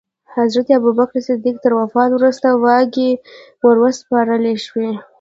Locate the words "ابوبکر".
0.77-1.17